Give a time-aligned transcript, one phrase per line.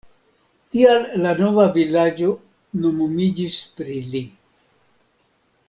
[0.75, 2.31] Tial la nova vilaĝo
[2.87, 4.23] nomumiĝis pri li.